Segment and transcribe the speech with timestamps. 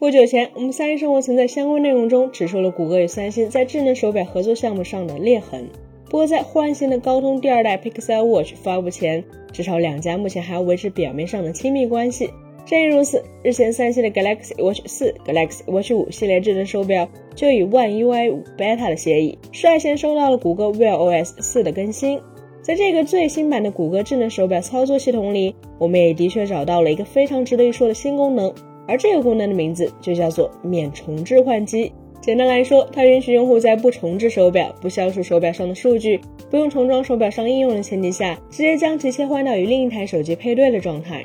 [0.00, 5.68] 不久前，我们三一生活曾在相关内容中指出了谷歌与三星在智能手表合作项目上的裂痕。
[6.06, 12.30] 不过，在换新的高通第二代 Pixel Watch 发布前，至少两家目前还要维持表面上的亲密关系。
[12.64, 22.18] 正因如此，日前三星的 Galaxy Watch 4、Galaxy Watch 5系列智能手表就以 One UI 5 Beta 的协议，率先收到了谷歌 Wear OS 4的更新。
[22.62, 28.50] 在这个最新版的谷歌智能手表操作系统里，我们也的确找到了一个非常值得一说的新功能。
[28.90, 31.92] 而这个功能的名字就叫做免重置换机。
[32.20, 41.24] 简单来说，它允许用户在不重置手表、不消除手表上的数据、不用重装手表上应用的前提下，直接将其切换到与另一台手机配对的状态。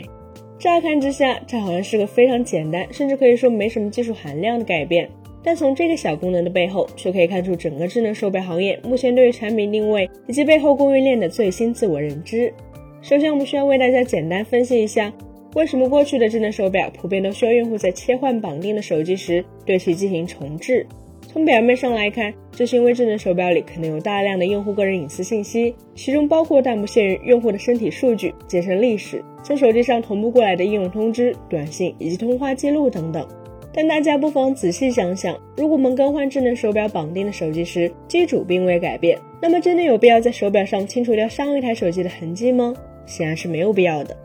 [0.57, 5.09] 乍看之下，这好像是个非常简单，甚至可以说没什么技术含量的改变。
[5.43, 12.53] 但从这个小功能的背后，却可以看出整个智能手表行业目前对于产品定位以及背后供应链的最新自我认知。
[13.01, 15.11] 首先，我们需要为大家简单分析一下。
[15.55, 20.85] 为什么过去的智能手表普遍都需要用户在切换绑定的手机时对其进行重置？
[21.31, 33.25] 从表面上来看，这是因为智能手表里可能有大量的用户个人隐私信息，其中包括但不限于用户的身体数据、健身历史、从手机上同步过来的应用通知、短信以及通话记录等等。
[33.73, 42.73] 但大家不妨仔细想想，如果我们更换智能手表绑定的手机时，机主并未改变，那么真的有必要在手表上清除掉上一台手机的痕迹吗？
[43.05, 44.17] 显然是没有必要的。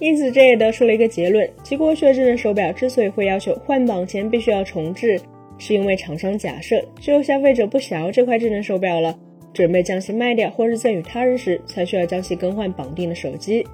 [0.00, 5.20] 因此，这也得出了一个结论：其过去的智能手表之所以会要求换绑前必须要重置，
[5.58, 9.14] 是因为厂商假设只有消费者不想要这块智能手表了，
[9.52, 13.64] 准备将其卖掉或是赠与他人时，才需要将其更换绑定的手机。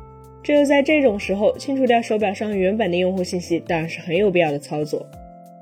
[0.42, 5.06] 只有在这种时候，清除掉手表上原本的用户信息，当然是很有必要的操作。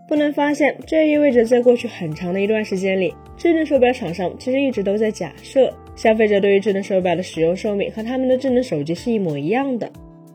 [0.09, 9.91] 不难发现，这意味着在过去很长的一段时间里，智能手表厂商其实一直都在假设消费者对于智能手表的使用寿命和他们的智能手机是一模一样的。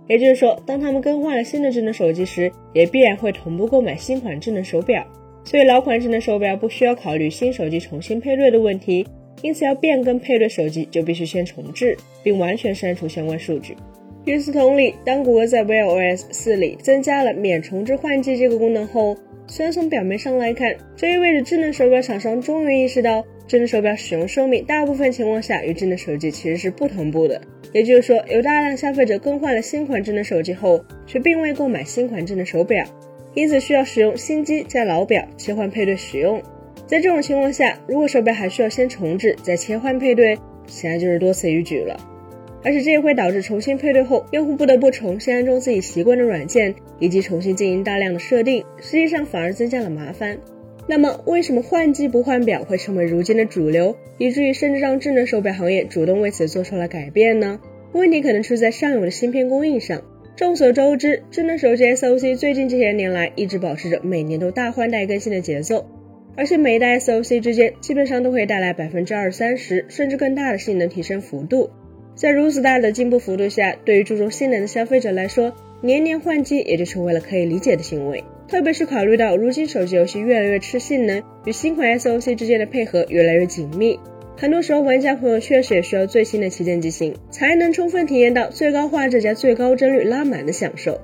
[0.10, 5.06] 也就是说，当他们更换了新的智能手机时，也必然会同步购买新款智能手表。
[5.46, 9.08] 所以老款智能手表不需要考虑新手机重新配对的问题，
[9.44, 13.78] 因此要变更配对手机就必须先重置，并完全删除相关数据。
[14.26, 19.16] 与此同理，当谷歌在 Wear OS 4里增加了免重置换机这个功能后，
[19.48, 27.42] 虽然从表面上来看，这意味着智能手表厂商终于意识到，智能手表使用寿命大部分情况下与智能手机其实是不同步的。
[27.72, 32.86] 也就是说，有大量消费者更换了新款智能手机后，却并未购买新款智能手表，
[33.34, 36.42] 因此需要使用新机加老表切换配对使用。
[36.88, 41.96] 在这种情况下，如果手表还需要先重置再切换配对，显然就是多此一举了。
[42.62, 50.38] 而且这也会导致重新配对后，用户不得不重新安装自己习惯的软件，以及重新进行大量的设定，实际上反而增加了麻烦。
[50.90, 57.60] 那么，为什么换机不换表会成为如今的主流，以至于甚至让智能手表行业主动为此做出了改变呢？
[57.92, 60.02] 问题可能出在上游的芯片供应上。
[60.36, 65.86] 众所周知，智能手机 SoC 最近这些年来一直保持着每年都大换代更新的节奏，
[66.36, 71.70] 而且每一代 SoC 之间基本上都会带来百分之二三十甚至更大的性能提升幅度。
[72.16, 78.24] 在如此大的进步幅度下，对于注重性能的消费者来说，年年换机也就成为了可以理解的行为。
[78.50, 84.00] 特别是考虑到如今手机游戏越来越吃性能，与新款 SoC 之间的配合越来越紧密，
[84.36, 91.00] 很多时候玩家朋友确实也需要最新的旗舰机型，才能充分体验到最高画质加最高帧率拉满的享受。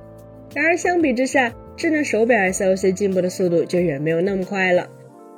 [0.55, 4.89] 然而相比之下，智能手表 SoC 进步的速度就远没有那么快了。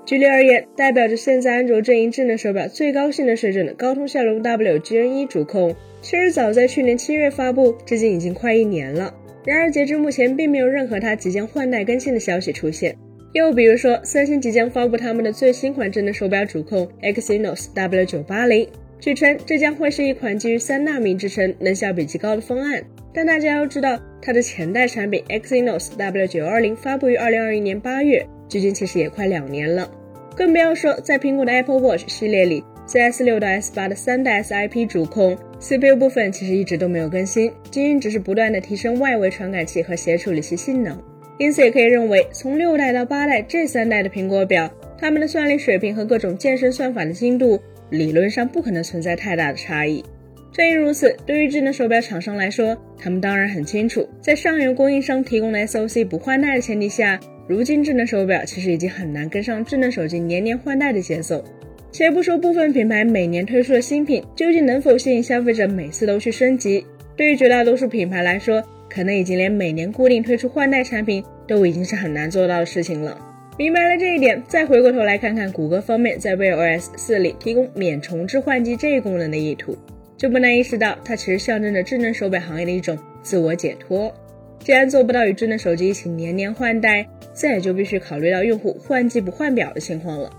[0.06, 9.14] 举例而言，代表着现在安卓阵营智能手表最高性能水准的高通骁龙 W Gen 1主控，其实早在去年七月发布，至今已经快一年了。
[9.48, 12.94] 然而，截至目前，并没有任何它即将换代更新的消息出现。
[13.32, 18.68] 又比如说，三星即将发布他们的最新款智能手表主控 Exynos W980，
[19.00, 22.84] 据称这将会是一款基于三纳米制程、能效比极高的方案。
[23.14, 29.90] 但大家要知道，它的前代产品 Exynos W920 发布于2021年8月，距今其实也快两年了。
[30.36, 35.38] 更不要说在苹果的 Apple Watch 系列里，CS6 到 S8 的三代 SiP 主控。
[35.60, 41.02] CPU 部分其实一直都没有更新，仅仅只是不断的提升外围传感器和协处理器性能。
[41.40, 47.60] 因此也可以认为，从六代到八代这三代的苹果表，它们的算力水平和各种健身算法的精度，
[47.90, 50.04] 理论上不可能存在太大的差异。
[50.52, 61.44] 正因如此，对于智能手表厂商来说，他们当然很清楚，在上游供应商提供的 SoC 不换代的前提下，如今智能手表其实已经很难跟上智能手机年年换代的节奏。
[61.92, 66.86] 且不说部分品牌每年推出的新品究竟能否吸引消费者每次都去升级，
[67.16, 73.18] 对于绝大多数品牌来说，可能已经连每年固定推出换代产品都已经是很难做到的事情了。
[73.58, 79.76] 明白了这一点，再回过头来看看谷歌方面在 Wear OS 4里提供免重置换机这一功能的意图，
[80.16, 84.14] 就不难意识到它其实象征着智能手表行业的一种自我解脱。
[84.60, 90.30] 既然做不到与智能手机一起年年换代，再也就必须考虑到用户换机不换表的情况了。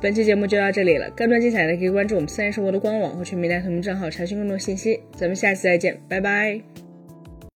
[0.00, 5.00] 本期节目就到这里了，更多精彩的可以关注我们三联生活的官网和全民大同名账号查询更多信息。
[5.16, 6.87] 咱们下期再见，拜拜。